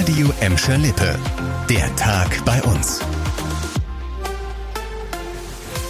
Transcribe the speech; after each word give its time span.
Radio 0.00 0.32
Emscher 0.40 0.78
Lippe. 0.78 1.14
Der 1.68 1.94
Tag 1.96 2.42
bei 2.46 2.62
uns. 2.62 3.00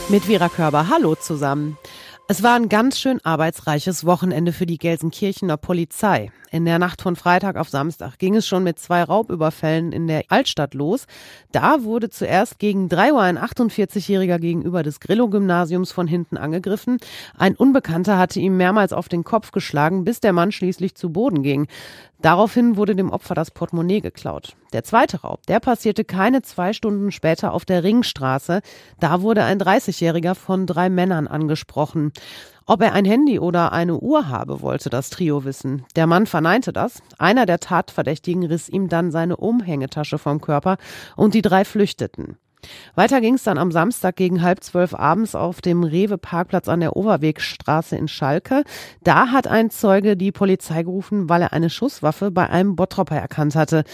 Mit 0.08 0.24
Vera 0.24 0.48
Körber, 0.48 0.88
hallo 0.88 1.14
zusammen. 1.14 1.78
Es 2.26 2.42
war 2.42 2.56
ein 2.56 2.68
ganz 2.68 2.98
schön 2.98 3.20
arbeitsreiches 3.22 4.04
Wochenende 4.04 4.52
für 4.52 4.66
die 4.66 4.78
Gelsenkirchener 4.78 5.56
Polizei. 5.56 6.32
In 6.52 6.64
der 6.64 6.80
Nacht 6.80 7.00
von 7.00 7.14
Freitag 7.14 7.54
auf 7.54 7.68
Samstag 7.68 8.18
ging 8.18 8.34
es 8.34 8.44
schon 8.44 8.64
mit 8.64 8.80
zwei 8.80 9.04
Raubüberfällen 9.04 9.92
in 9.92 10.08
der 10.08 10.24
Altstadt 10.30 10.74
los. 10.74 11.06
Da 11.52 11.84
wurde 11.84 12.10
zuerst 12.10 12.58
gegen 12.58 12.88
drei 12.88 13.12
Uhr 13.12 13.20
ein 13.20 13.38
48-Jähriger 13.38 14.40
gegenüber 14.40 14.82
des 14.82 14.98
Grillo-Gymnasiums 14.98 15.92
von 15.92 16.08
hinten 16.08 16.36
angegriffen. 16.36 16.98
Ein 17.38 17.54
Unbekannter 17.54 18.18
hatte 18.18 18.40
ihm 18.40 18.56
mehrmals 18.56 18.92
auf 18.92 19.08
den 19.08 19.22
Kopf 19.22 19.52
geschlagen, 19.52 20.02
bis 20.02 20.18
der 20.18 20.32
Mann 20.32 20.50
schließlich 20.50 20.96
zu 20.96 21.10
Boden 21.10 21.44
ging. 21.44 21.68
Daraufhin 22.20 22.76
wurde 22.76 22.96
dem 22.96 23.10
Opfer 23.10 23.36
das 23.36 23.52
Portemonnaie 23.52 24.00
geklaut. 24.00 24.56
Der 24.72 24.82
zweite 24.82 25.20
Raub, 25.22 25.46
der 25.46 25.60
passierte 25.60 26.04
keine 26.04 26.42
zwei 26.42 26.72
Stunden 26.72 27.12
später 27.12 27.52
auf 27.52 27.64
der 27.64 27.84
Ringstraße. 27.84 28.60
Da 28.98 29.22
wurde 29.22 29.44
ein 29.44 29.60
30-Jähriger 29.60 30.34
von 30.34 30.66
drei 30.66 30.90
Männern 30.90 31.28
angesprochen. 31.28 32.12
Ob 32.66 32.82
er 32.82 32.92
ein 32.92 33.04
Handy 33.04 33.38
oder 33.38 33.72
eine 33.72 33.98
Uhr 33.98 34.28
habe, 34.28 34.60
wollte 34.62 34.90
das 34.90 35.10
Trio 35.10 35.44
wissen. 35.44 35.84
Der 35.96 36.06
Mann 36.06 36.26
verneinte 36.26 36.72
das. 36.72 37.02
Einer 37.18 37.46
der 37.46 37.58
Tatverdächtigen 37.60 38.44
riss 38.44 38.68
ihm 38.68 38.88
dann 38.88 39.10
seine 39.10 39.36
Umhängetasche 39.36 40.18
vom 40.18 40.40
Körper 40.40 40.76
und 41.16 41.34
die 41.34 41.42
drei 41.42 41.64
flüchteten. 41.64 42.36
Weiter 42.94 43.20
ging 43.20 43.34
es 43.34 43.42
dann 43.42 43.58
am 43.58 43.72
Samstag 43.72 44.16
gegen 44.16 44.42
halb 44.42 44.62
zwölf 44.62 44.94
abends 44.94 45.34
auf 45.34 45.60
dem 45.60 45.82
Rewe-Parkplatz 45.82 46.68
an 46.68 46.80
der 46.80 46.96
Overwegstraße 46.96 47.96
in 47.96 48.08
Schalke. 48.08 48.64
Da 49.02 49.28
hat 49.28 49.46
ein 49.46 49.70
Zeuge 49.70 50.16
die 50.16 50.32
Polizei 50.32 50.82
gerufen, 50.82 51.28
weil 51.28 51.42
er 51.42 51.52
eine 51.52 51.70
Schusswaffe 51.70 52.30
bei 52.30 52.48
einem 52.48 52.76
Bottropper 52.76 53.16
erkannt 53.16 53.54
hatte. 53.54 53.84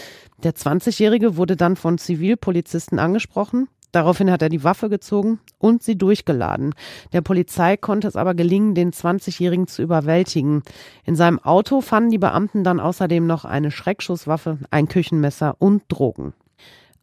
Der 0.43 0.53
20-Jährige 0.53 1.37
wurde 1.37 1.55
dann 1.55 1.75
von 1.75 1.97
Zivilpolizisten 1.97 2.99
angesprochen. 2.99 3.69
Daraufhin 3.97 4.29
hat 4.29 4.43
er 4.43 4.49
die 4.49 4.63
Waffe 4.63 4.89
gezogen 4.89 5.39
und 5.57 5.81
sie 5.81 5.97
durchgeladen. 5.97 6.75
Der 7.13 7.21
Polizei 7.21 7.77
konnte 7.77 8.07
es 8.07 8.15
aber 8.15 8.35
gelingen, 8.35 8.75
den 8.75 8.91
20-Jährigen 8.91 9.65
zu 9.65 9.81
überwältigen. 9.81 10.61
In 11.03 11.15
seinem 11.15 11.39
Auto 11.39 11.81
fanden 11.81 12.11
die 12.11 12.19
Beamten 12.19 12.63
dann 12.63 12.79
außerdem 12.79 13.25
noch 13.25 13.43
eine 13.43 13.71
Schreckschusswaffe, 13.71 14.59
ein 14.69 14.87
Küchenmesser 14.87 15.55
und 15.57 15.81
Drogen. 15.87 16.33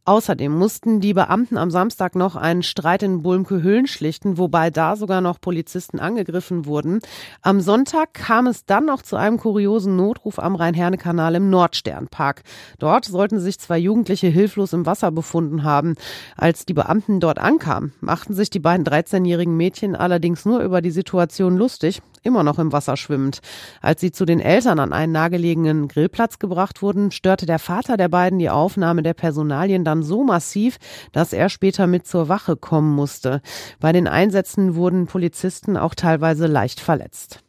Außerdem 0.06 0.52
mussten 0.52 1.00
die 1.00 1.14
Beamten 1.14 1.56
am 1.56 1.70
Samstag 1.70 2.14
noch 2.14 2.36
einen 2.36 2.62
Streit 2.62 3.02
in 3.02 3.22
Bulmke-Höhlen 3.22 3.86
schlichten, 3.86 4.36
wobei 4.36 4.68
da 4.68 4.96
sogar 4.96 5.22
noch 5.22 5.40
Polizisten 5.40 5.98
angegriffen 5.98 6.66
wurden. 6.66 7.00
Am 7.40 7.60
Sonntag 7.62 8.12
kam 8.12 8.46
es 8.46 8.66
dann 8.66 8.84
noch 8.84 9.00
zu 9.00 9.16
einem 9.16 9.38
kuriosen 9.38 9.96
Notruf 9.96 10.38
am 10.38 10.56
Rhein-Herne-Kanal 10.56 11.36
im 11.36 11.48
Nordsternpark. 11.48 12.42
Dort 12.78 13.06
sollten 13.06 13.40
sich 13.40 13.58
zwei 13.58 13.78
Jugendliche 13.78 14.26
hilflos 14.26 14.74
im 14.74 14.84
Wasser 14.84 15.10
befunden 15.10 15.62
haben. 15.62 15.94
Als 16.36 16.66
die 16.66 16.74
Beamten 16.74 17.18
dort 17.18 17.38
ankamen, 17.38 17.94
machten 18.00 18.34
sich 18.34 18.50
die 18.50 18.60
beiden 18.60 18.84
13-jährigen 18.84 19.56
Mädchen 19.56 19.96
allerdings 19.96 20.44
nur 20.44 20.60
über 20.60 20.82
die 20.82 20.90
Situation 20.90 21.56
lustig 21.56 22.02
immer 22.24 22.42
noch 22.42 22.58
im 22.58 22.72
Wasser 22.72 22.96
schwimmend. 22.96 23.40
Als 23.80 24.00
sie 24.00 24.10
zu 24.10 24.24
den 24.24 24.40
Eltern 24.40 24.80
an 24.80 24.92
einen 24.92 25.12
nahegelegenen 25.12 25.86
Grillplatz 25.86 26.38
gebracht 26.38 26.82
wurden, 26.82 27.10
störte 27.10 27.46
der 27.46 27.58
Vater 27.58 27.96
der 27.96 28.08
beiden 28.08 28.38
die 28.38 28.50
Aufnahme 28.50 29.02
der 29.02 29.14
Personalien 29.14 29.84
dann 29.84 30.02
so 30.02 30.24
massiv, 30.24 30.78
dass 31.12 31.32
er 31.32 31.48
später 31.48 31.86
mit 31.86 32.06
zur 32.06 32.28
Wache 32.28 32.56
kommen 32.56 32.94
musste. 32.94 33.42
Bei 33.78 33.92
den 33.92 34.08
Einsätzen 34.08 34.74
wurden 34.74 35.06
Polizisten 35.06 35.76
auch 35.76 35.94
teilweise 35.94 36.46
leicht 36.46 36.80
verletzt. 36.80 37.43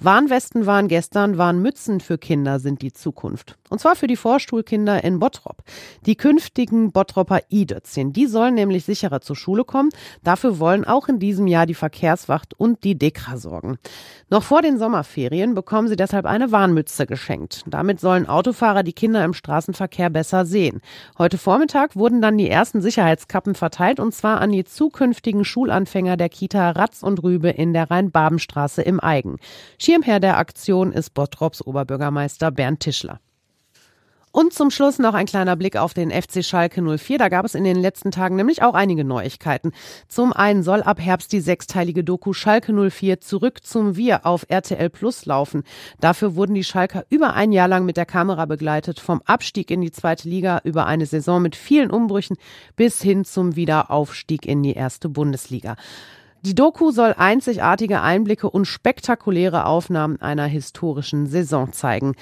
Warnwesten 0.00 0.64
waren 0.64 0.86
gestern, 0.86 1.38
Warnmützen 1.38 1.98
für 1.98 2.18
Kinder 2.18 2.60
sind 2.60 2.82
die 2.82 2.92
Zukunft. 2.92 3.56
Und 3.68 3.80
zwar 3.80 3.96
für 3.96 4.06
die 4.06 4.14
Vorstuhlkinder 4.14 5.02
in 5.02 5.18
Bottrop. 5.18 5.64
Die 6.06 6.14
künftigen 6.14 6.92
Bottropper 6.92 7.40
I-Dötzchen, 7.50 8.12
die 8.12 8.26
sollen 8.26 8.54
nämlich 8.54 8.84
sicherer 8.84 9.20
zur 9.20 9.34
Schule 9.34 9.64
kommen. 9.64 9.90
Dafür 10.22 10.60
wollen 10.60 10.84
auch 10.84 11.08
in 11.08 11.18
diesem 11.18 11.48
Jahr 11.48 11.66
die 11.66 11.74
Verkehrswacht 11.74 12.54
und 12.54 12.84
die 12.84 12.96
Dekra 12.96 13.38
sorgen. 13.38 13.76
Noch 14.30 14.44
vor 14.44 14.62
den 14.62 14.78
Sommerferien 14.78 15.54
bekommen 15.56 15.88
sie 15.88 15.96
deshalb 15.96 16.26
eine 16.26 16.52
Warnmütze 16.52 17.06
geschenkt. 17.06 17.64
Damit 17.66 17.98
sollen 17.98 18.28
Autofahrer 18.28 18.84
die 18.84 18.92
Kinder 18.92 19.24
im 19.24 19.34
Straßenverkehr 19.34 20.10
besser 20.10 20.46
sehen. 20.46 20.80
Heute 21.18 21.38
Vormittag 21.38 21.96
wurden 21.96 22.22
dann 22.22 22.38
die 22.38 22.48
ersten 22.48 22.80
Sicherheitskappen 22.80 23.56
verteilt 23.56 23.98
und 23.98 24.14
zwar 24.14 24.40
an 24.40 24.52
die 24.52 24.64
zukünftigen 24.64 25.44
Schulanfänger 25.44 26.16
der 26.16 26.28
Kita 26.28 26.70
Ratz 26.70 27.02
und 27.02 27.22
Rübe 27.24 27.50
in 27.50 27.72
der 27.72 27.90
Rhein-Baben-Straße 27.90 28.82
im 28.82 29.02
Eigen. 29.02 29.38
Schirmherr 29.88 30.20
der 30.20 30.36
Aktion 30.36 30.92
ist 30.92 31.14
Bottrops 31.14 31.62
Oberbürgermeister 31.62 32.50
Bernd 32.50 32.80
Tischler. 32.80 33.20
Und 34.32 34.52
zum 34.52 34.70
Schluss 34.70 34.98
noch 34.98 35.14
ein 35.14 35.24
kleiner 35.24 35.56
Blick 35.56 35.78
auf 35.78 35.94
den 35.94 36.10
FC 36.10 36.44
Schalke 36.44 36.82
04. 36.82 37.16
Da 37.16 37.30
gab 37.30 37.46
es 37.46 37.54
in 37.54 37.64
den 37.64 37.78
letzten 37.78 38.10
Tagen 38.10 38.36
nämlich 38.36 38.62
auch 38.62 38.74
einige 38.74 39.02
Neuigkeiten. 39.02 39.72
Zum 40.06 40.34
einen 40.34 40.62
soll 40.62 40.82
ab 40.82 41.00
Herbst 41.00 41.32
die 41.32 41.40
sechsteilige 41.40 42.04
Doku 42.04 42.34
Schalke 42.34 42.74
04 42.74 43.22
zurück 43.22 43.64
zum 43.64 43.96
Wir 43.96 44.26
auf 44.26 44.44
RTL 44.50 44.90
Plus 44.90 45.24
laufen. 45.24 45.62
Dafür 46.00 46.34
wurden 46.34 46.52
die 46.52 46.64
Schalker 46.64 47.06
über 47.08 47.32
ein 47.32 47.50
Jahr 47.50 47.68
lang 47.68 47.86
mit 47.86 47.96
der 47.96 48.04
Kamera 48.04 48.44
begleitet, 48.44 49.00
vom 49.00 49.22
Abstieg 49.24 49.70
in 49.70 49.80
die 49.80 49.90
zweite 49.90 50.28
Liga 50.28 50.60
über 50.64 50.84
eine 50.84 51.06
Saison 51.06 51.40
mit 51.40 51.56
vielen 51.56 51.90
Umbrüchen 51.90 52.36
bis 52.76 53.00
hin 53.00 53.24
zum 53.24 53.56
Wiederaufstieg 53.56 54.44
in 54.44 54.62
die 54.62 54.74
erste 54.74 55.08
Bundesliga. 55.08 55.76
Die 56.42 56.54
Doku 56.54 56.92
soll 56.92 57.14
einzigartige 57.18 58.00
Einblicke 58.00 58.48
und 58.48 58.64
spektakuläre 58.64 59.66
Aufnahmen 59.66 60.20
einer 60.20 60.46
historischen 60.46 61.26
Saison 61.26 61.72
zeigen. 61.72 62.14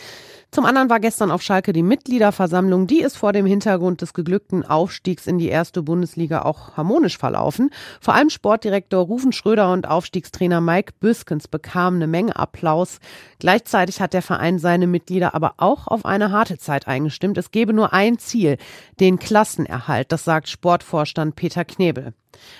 Zum 0.50 0.64
anderen 0.64 0.88
war 0.88 1.00
gestern 1.00 1.30
auf 1.30 1.42
Schalke 1.42 1.74
die 1.74 1.82
Mitgliederversammlung. 1.82 2.86
Die 2.86 3.02
ist 3.02 3.18
vor 3.18 3.34
dem 3.34 3.44
Hintergrund 3.44 4.00
des 4.00 4.14
geglückten 4.14 4.64
Aufstiegs 4.64 5.26
in 5.26 5.36
die 5.36 5.48
erste 5.48 5.82
Bundesliga 5.82 6.42
auch 6.42 6.78
harmonisch 6.78 7.18
verlaufen. 7.18 7.70
Vor 8.00 8.14
allem 8.14 8.30
Sportdirektor 8.30 9.04
Rufen 9.04 9.32
Schröder 9.32 9.70
und 9.70 9.86
Aufstiegstrainer 9.86 10.62
Mike 10.62 10.94
Büskens 10.98 11.46
bekamen 11.46 11.98
eine 11.98 12.06
Menge 12.06 12.36
Applaus. 12.36 13.00
Gleichzeitig 13.38 14.00
hat 14.00 14.14
der 14.14 14.22
Verein 14.22 14.58
seine 14.58 14.86
Mitglieder 14.86 15.34
aber 15.34 15.54
auch 15.58 15.88
auf 15.88 16.06
eine 16.06 16.30
harte 16.30 16.56
Zeit 16.56 16.88
eingestimmt. 16.88 17.36
Es 17.36 17.50
gebe 17.50 17.74
nur 17.74 17.92
ein 17.92 18.18
Ziel, 18.18 18.56
den 18.98 19.18
Klassenerhalt. 19.18 20.10
Das 20.10 20.24
sagt 20.24 20.48
Sportvorstand 20.48 21.36
Peter 21.36 21.66
Knebel. 21.66 22.14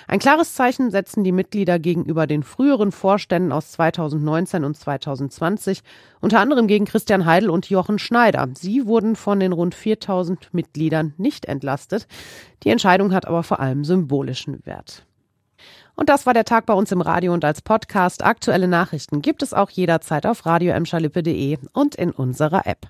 Ein 0.07 0.19
klares 0.19 0.53
Zeichen 0.53 0.91
setzen 0.91 1.23
die 1.23 1.31
Mitglieder 1.31 1.79
gegenüber 1.79 2.27
den 2.27 2.43
früheren 2.43 2.91
Vorständen 2.91 3.51
aus 3.51 3.71
2019 3.71 4.63
und 4.63 4.77
2020, 4.77 5.81
unter 6.21 6.39
anderem 6.39 6.67
gegen 6.67 6.85
Christian 6.85 7.25
Heidel 7.25 7.49
und 7.49 7.69
Jochen 7.69 7.99
Schneider. 7.99 8.47
Sie 8.57 8.85
wurden 8.85 9.15
von 9.15 9.39
den 9.39 9.53
rund 9.53 9.75
4000 9.75 10.53
Mitgliedern 10.53 11.13
nicht 11.17 11.45
entlastet. 11.45 12.07
Die 12.63 12.69
Entscheidung 12.69 13.13
hat 13.13 13.27
aber 13.27 13.43
vor 13.43 13.59
allem 13.59 13.83
symbolischen 13.83 14.65
Wert. 14.65 15.05
Und 15.95 16.09
das 16.09 16.27
war 16.27 16.35
der 16.35 16.45
Tag 16.45 16.67
bei 16.67 16.73
uns 16.73 16.91
im 16.91 17.01
Radio 17.01 17.33
und 17.33 17.43
als 17.43 17.63
Podcast. 17.63 18.23
Aktuelle 18.23 18.67
Nachrichten 18.67 19.23
gibt 19.23 19.41
es 19.41 19.53
auch 19.53 19.71
jederzeit 19.71 20.27
auf 20.27 20.45
radio 20.45 20.75
und 21.73 21.95
in 21.95 22.11
unserer 22.11 22.67
App. 22.67 22.87